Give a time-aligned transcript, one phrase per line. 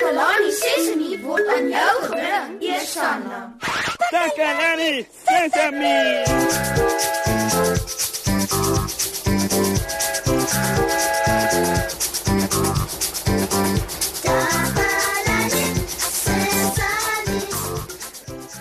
[0.00, 3.40] Takalani Sesemi word aan jou gebring, Eersanna.
[4.12, 5.98] Takalani Sesemi.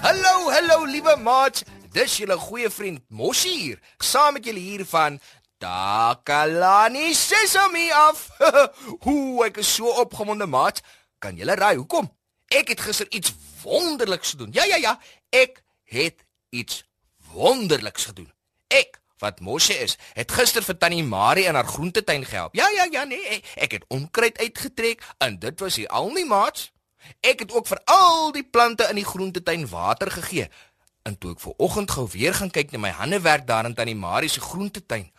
[0.04, 1.64] Hallo, hallo liewe maats.
[1.96, 3.80] Dis julle goeie vriend Mossie hier.
[3.98, 5.21] Saam met julle hier van
[5.58, 8.28] Takalani Sesemi af.
[9.08, 10.84] Hoe ek is so opgewonde maat.
[11.20, 12.08] Kan julle raai hoekom?
[12.50, 14.52] Ek het gister iets wonderliks gedoen.
[14.56, 14.96] Ja ja ja,
[15.30, 16.84] ek het iets
[17.34, 18.32] wonderliks gedoen.
[18.68, 22.56] Ek wat Mossie is, het gister vir Tannie Marie in haar groentetuin gehelp.
[22.56, 26.71] Ja ja ja nee, ek het onkruid uitgetrek en dit was hier al nie maats.
[27.20, 30.48] Ek het ook vir al die plante in die groentetuin water gegee.
[31.04, 33.98] En toe ek ver oggend gou weer gaan kyk na my handewerk daar in Tannie
[33.98, 35.09] Marie se groentetuin,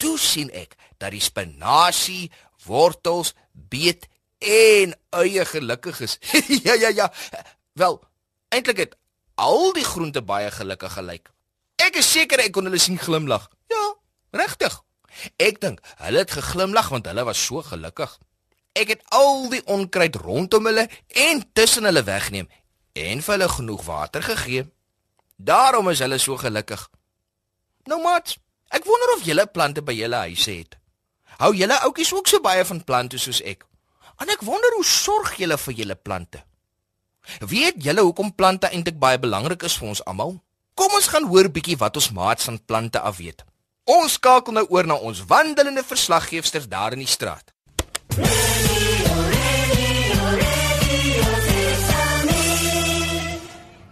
[0.00, 2.30] toe sien ek dat die spinasie,
[2.64, 4.08] wortels, beet
[4.40, 6.18] en eie gelukkig is.
[6.66, 7.12] ja ja ja.
[7.72, 8.00] Wel,
[8.48, 8.96] eintlik het
[9.34, 11.30] al die groente baie gelukkig gelyk.
[11.80, 13.48] Ek is seker ek kon hulle sien glimlag.
[13.72, 13.84] Ja,
[14.36, 14.80] regtig.
[15.40, 18.18] Ek dink hulle het geglimlag want hulle was so gelukkig.
[18.78, 22.48] Ek het al die onkruid rondom hulle en tussen hulle wegneem
[22.92, 24.66] en vir hulle genoeg water gegee.
[25.36, 26.88] Daarom is hulle so gelukkig.
[27.88, 28.36] Nou maat,
[28.68, 30.76] ek wonder of julle plante by julle huise het.
[31.40, 33.64] Hou julle oudjies ook so baie van plante soos ek?
[34.20, 36.42] En ek wonder hoe sorg julle vir julle plante?
[37.40, 40.34] Weet julle hoekom plante eintlik baie belangrik is vir ons almal?
[40.76, 43.40] Kom ons gaan hoor bietjie wat ons maats van plante af weet.
[43.88, 47.48] Ons skakel nou oor na ons wandelende verslaggeefster daar in die straat.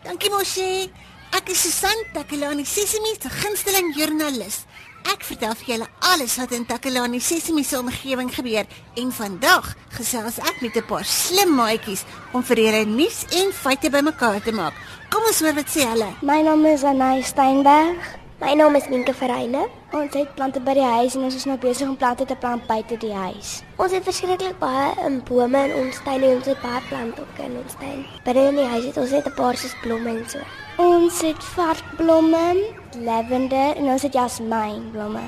[0.04, 0.90] Dankie Moshi.
[1.36, 4.62] Ek is Susan Takelani Sesimi se gunsteling joernalis.
[5.06, 10.38] Ek vertel vir julle alles wat in Takelani Sesimi se omgewing gebeur en vandag gesels
[10.38, 14.74] ek met 'n paar slim maatjies om vir julle nuus en feite bymekaar te maak.
[15.10, 16.10] Kom ons hoor wat sê hulle.
[16.22, 18.18] My naam is Anay Steinberg.
[18.40, 19.68] My naam is Minke Verreine.
[19.92, 22.66] Ons het plante by die huis en ons is nou besig om plante te plant
[22.66, 23.62] buite die huis.
[23.76, 27.38] Ons het verskriklik baie in bome in ons tuin en ons het baie plante ook
[27.38, 28.06] in ons tuin.
[28.24, 30.38] Binne in die huis het ons net 'n paar soos blomme en so.
[30.78, 32.54] Ons het varkblomme,
[33.02, 35.24] lavender en ons het jasmienblomme.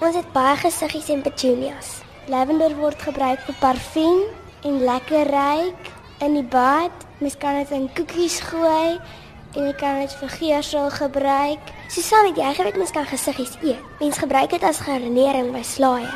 [0.00, 1.90] Ons het baie gesiggies en petunias.
[2.32, 4.22] Lavender word gebruik vir parfuum
[4.64, 5.90] en lekker ruik
[6.24, 7.04] in die bad.
[7.20, 11.68] Mens kan dit in koekies gooi en jy kan dit vir geursel gebruik.
[11.92, 13.84] Susan, het jy geweet mens kan gesiggies eet?
[14.00, 16.08] Mens gebruik dit as garnering by slaaie.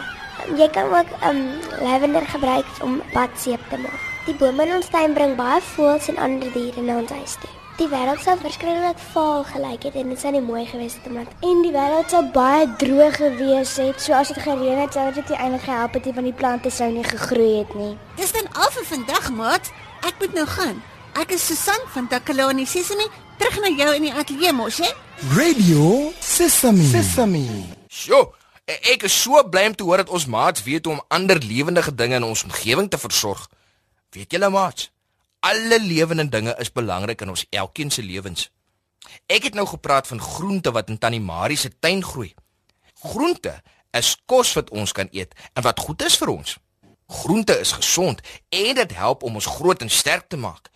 [0.46, 1.44] Um, jy kan ook um
[1.84, 4.10] lavender gebruik om badseep te maak.
[4.24, 7.57] Die bome in ons tuin bring baie voëls en ander diere na ons huis toe.
[7.78, 11.44] Die wêreld sou verskriklik vaal gelyk het en dit sou nie mooi gewees het omdat
[11.46, 14.00] en die wêreld sou baie droog gewees het.
[14.02, 16.72] So as dit gereën het, sou dit nie eintlik gehelp het nie want die plante
[16.74, 17.92] sou nie gegroei het nie.
[18.18, 19.70] Dis dan al vir vandag, maat.
[20.02, 20.82] Ek moet nou gaan.
[21.22, 23.06] Ek is Susan van Takelani Sesimi.
[23.38, 24.90] Terug na jou in die ateljee mos, hè?
[25.38, 26.82] Radio Sesame.
[26.90, 27.44] Sesame.
[27.86, 28.24] Sjoe,
[28.66, 31.38] e- ek is so bly om te hoor dat ons maats weet hoe om ander
[31.38, 33.46] lewendige dinge in ons omgewing te versorg.
[34.10, 34.90] Weet julle maats,
[35.40, 38.50] alle lewende dinge is belangrik in ons elkeen se lewens.
[39.26, 42.34] Ek het nou gepraat van groente wat in Tannie Marie se tuin groei.
[43.02, 46.56] Groente is kos wat ons kan eet en wat goed is vir ons.
[47.06, 50.70] Groente is gesond en dit help om ons groot en sterk te maak.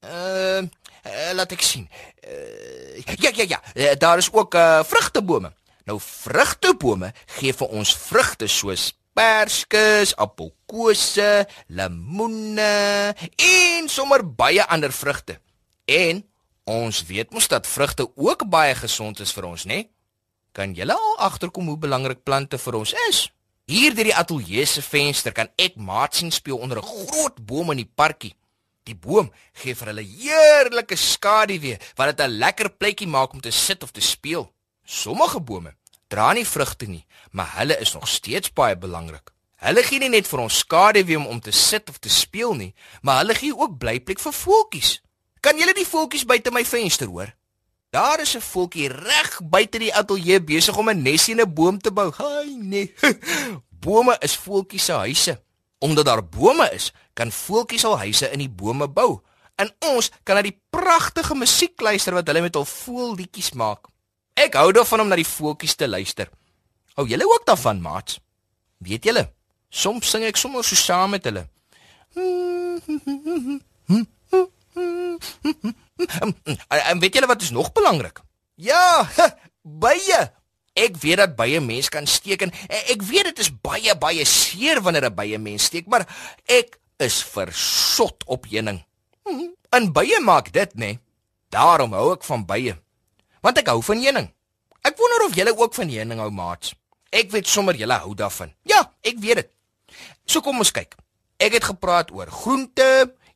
[0.00, 0.68] Ehm
[1.04, 1.88] uh, laat ek sien.
[2.24, 5.52] Uh, ja ja ja, uh, daar is ook uh, vrugtebome.
[5.84, 15.38] Nou vrugtebome gee vir ons vrugte soos perskes, appelkose, lemoene en sommer baie ander vrugte.
[15.86, 16.22] En
[16.64, 19.84] ons weet mos dat vrugte ook baie gesond is vir ons, né?
[20.54, 23.26] Kan julle al agterkom hoe belangrik plante vir ons is?
[23.70, 27.70] Hier deur die ateljee se venster kan ek maat sien speel onder 'n groot boom
[27.70, 28.34] in die parkie.
[28.84, 33.50] Die boom gee vir hulle heerlike skaduwee wat dit 'n lekker plekkie maak om te
[33.50, 34.52] sit of te speel.
[34.84, 35.74] Sommige bome
[36.08, 39.30] dra nie vrugte nie, maar hulle is nog steeds baie belangrik.
[39.64, 43.22] Hulle gee nie net vir ons skaduwee om, te sit of te speel nie, maar
[43.22, 44.98] hulle gee ook blyplek vir voeltjies.
[45.40, 47.32] Kan julle die voeltjies buite my venster hoor?
[47.94, 51.78] Daar is 'n voeltjie reg buite die ateljee besig om 'n nesie in 'n boom
[51.78, 52.12] te bou.
[52.12, 52.94] Haai nee.
[53.84, 55.42] Bome is voeltjies se huise.
[55.78, 59.20] Omdat daar bome is, kan voeltjies al huise in die bome bou.
[59.54, 63.86] En ons kan na die pragtige musiek luister wat hulle met hul voelliedjies maak.
[64.34, 66.30] Ek hou daarvan om na die voeltjies te luister.
[66.98, 68.18] Hou julle ook daarvan, maats?
[68.82, 69.28] Weet julle,
[69.70, 71.46] soms sing ek sommer so saam met hulle.
[76.68, 78.20] En weet julle wat is nog belangrik?
[78.54, 79.08] Ja,
[79.62, 80.20] bye.
[80.74, 84.82] Ek weet dat baie mense kan steek en ek weet dit is baie baie seer
[84.82, 86.06] wanneer 'n baie mens steek, maar
[86.50, 88.82] ek is versot op heuning.
[89.70, 90.78] En bye maak dit, nê?
[90.86, 90.98] Nee.
[91.50, 92.74] Daarom hou ek van bye.
[93.44, 94.30] Want ek hou van heuning.
[94.84, 96.72] Ek wonder of julle ook van heuning hou, maats.
[97.12, 98.54] Ek weet sommer julle hou daarvan.
[98.64, 99.50] Ja, ek weet dit.
[100.24, 100.96] So kom ons kyk.
[101.36, 102.88] Ek het gepraat oor groente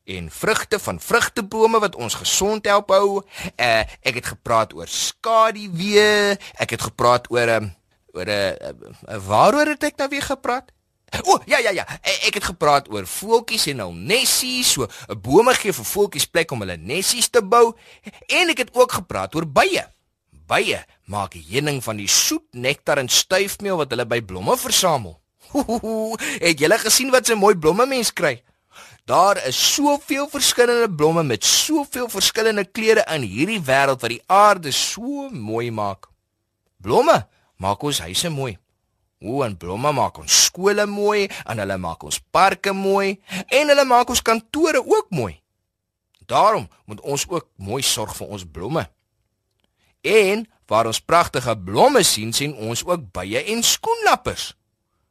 [0.09, 3.21] en vrugte van vrugtebome wat ons gesond help hou.
[3.53, 6.39] Uh, ek het gepraat oor skaduwee.
[6.57, 7.71] Ek het gepraat oor 'n um,
[8.17, 8.73] oor 'n uh,
[9.13, 10.73] uh, waaroor het ek nou weer gepraat?
[11.25, 14.87] O, oh, ja ja ja, e, ek het gepraat oor voeltjies en hul nessies, so
[15.21, 17.73] bome gee vir voeltjies plek om hulle nessies te bou.
[18.29, 19.98] En ek het ook gepraat oor bye.
[20.49, 25.19] Bye maak heuning van die soet nektar en stuifmeel wat hulle by blomme versamel.
[26.45, 28.43] Het julle gesien wat 'n mooi blomme mens kry?
[29.05, 34.71] Daar is soveel verskillende blomme met soveel verskillende kleure in hierdie wêreld wat die aarde
[34.71, 36.09] so mooi maak.
[36.77, 38.59] Blomme maak ons huise mooi.
[39.21, 43.85] O, en blomme maak ons skole mooi, en hulle maak ons parke mooi, en hulle
[43.85, 45.41] maak ons kantore ook mooi.
[46.27, 48.89] Daarom moet ons ook mooi sorg vir ons blomme.
[50.03, 54.53] En waar ons pragtige blomme sien, sien ons ook bye en skoenlappers.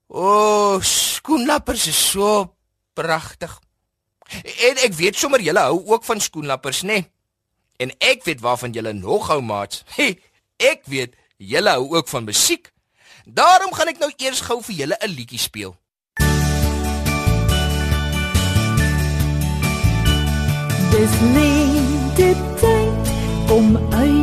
[0.08, 2.56] O, skoenlappers is so
[2.94, 3.60] pragtig.
[4.44, 7.02] En ek weet sommer julle hou ook van skoenlappers, né?
[7.02, 7.12] Nee?
[7.78, 9.84] En ek weet waarvan julle nog hou, maat.
[10.72, 12.72] Ek weet julle hou ook van musiek.
[13.26, 15.76] Daarom gaan ek nou eers gou vir julle 'n liedjie speel.
[20.90, 23.12] Dis lente tyd,
[23.48, 24.17] kom uit,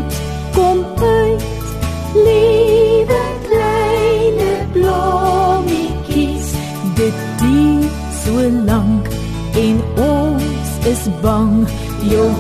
[11.05, 11.67] ons is bang.
[12.09, 12.31] Jou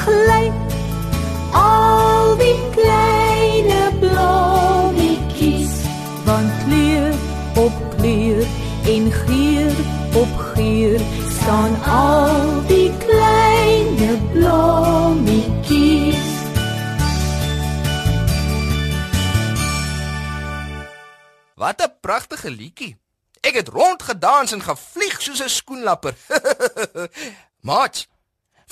[0.00, 0.52] lyk.
[1.52, 5.74] Al die kleine blommetjies,
[6.24, 7.14] van kleur
[7.54, 8.46] op kleur
[8.84, 9.72] en geur
[10.14, 11.00] op geur,
[11.40, 16.30] staan al die kleine blommetjies.
[21.54, 22.96] Wat 'n pragtige liedjie.
[23.40, 26.14] Ek het rondgedans en gevlieg soos 'n skoenlapper.
[27.68, 28.06] Maat,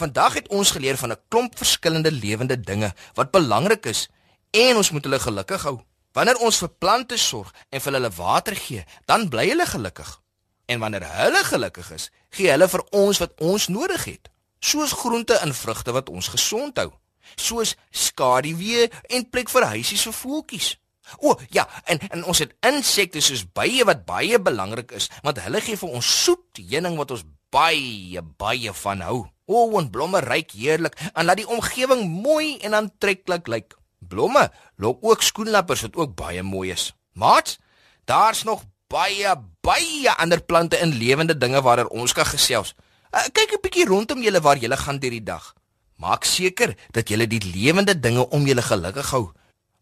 [0.00, 4.08] vandag het ons geleer van 'n klomp verskillende lewende dinge wat belangrik is
[4.50, 5.78] en ons moet hulle gelukkig hou.
[6.12, 10.20] Wanneer ons vir plante sorg en vir hulle water gee, dan bly hulle gelukkig.
[10.66, 15.34] En wanneer hulle gelukkig is, gee hulle vir ons wat ons nodig het, soos groente
[15.34, 16.90] en vrugte wat ons gesond hou,
[17.36, 20.76] soos skaduwee en plek vir huisies vir voeltjies.
[21.18, 25.62] O, ja, en en ons het insekte soos bye wat baie belangrik is, want hulle
[25.64, 29.20] gee vir ons soet heuning wat ons baie baie van hou.
[29.50, 33.74] O, en blomme ryk heerlik en laat die omgewing mooi en aantreklik lyk.
[33.98, 34.46] Blomme
[34.78, 36.92] lok ook skoenlappers wat ook baie mooi is.
[37.18, 37.58] Maat,
[38.06, 42.74] daar's nog baie baie ander plante en lewende dinge waaroor ons kan gesels.
[43.10, 45.54] Uh, kyk 'n bietjie rondom julle waar julle gaan deur die dag.
[45.98, 49.32] Maak seker dat julle die lewende dinge om julle gelukkig hou